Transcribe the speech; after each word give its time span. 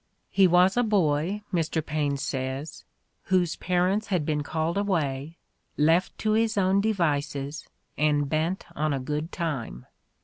"He 0.31 0.47
was 0.47 0.77
a 0.77 0.81
boy," 0.83 1.43
Mr. 1.53 1.85
Paine 1.85 2.17
says, 2.17 2.85
"whose 3.25 3.55
parents 3.57 4.07
had 4.07 4.25
been 4.25 4.41
called 4.41 4.75
away, 4.75 5.37
left 5.77 6.17
to 6.17 6.31
his 6.31 6.57
own 6.57 6.81
devices, 6.81 7.67
and 7.99 8.27
bent 8.27 8.65
on 8.75 8.93
a 8.93 8.99
good 8.99 9.31
time." 9.31 9.85